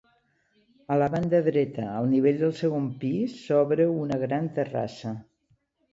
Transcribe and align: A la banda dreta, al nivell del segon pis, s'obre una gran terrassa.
A 0.93 0.97
la 1.01 1.09
banda 1.15 1.41
dreta, 1.49 1.85
al 1.99 2.09
nivell 2.15 2.41
del 2.45 2.55
segon 2.61 2.89
pis, 3.05 3.37
s'obre 3.43 3.89
una 4.07 4.19
gran 4.27 4.53
terrassa. 4.57 5.17